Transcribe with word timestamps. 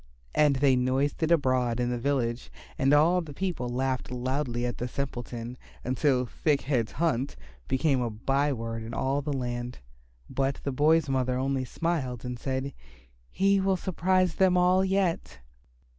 And 0.33 0.55
they 0.55 0.75
noised 0.75 1.21
it 1.21 1.29
abroad 1.29 1.79
in 1.79 1.91
the 1.91 1.99
village 1.99 2.49
and 2.75 2.91
all 2.91 3.21
the 3.21 3.35
people 3.35 3.69
laughed 3.69 4.09
loudly 4.09 4.65
at 4.65 4.79
the 4.79 4.87
simpleton, 4.87 5.59
until 5.83 6.25
"Thick 6.25 6.61
head's 6.61 6.93
hunt" 6.93 7.35
became 7.67 8.01
a 8.01 8.09
by 8.09 8.51
word 8.51 8.81
in 8.81 8.95
all 8.95 9.21
the 9.21 9.31
land. 9.31 9.77
But 10.27 10.59
the 10.63 10.71
boy's 10.71 11.07
mother 11.07 11.37
only 11.37 11.65
smiled 11.65 12.25
and 12.25 12.39
said, 12.39 12.73
"He 13.29 13.59
will 13.59 13.77
surprise 13.77 14.33
them 14.33 14.57
all 14.57 14.83
yet." 14.83 15.37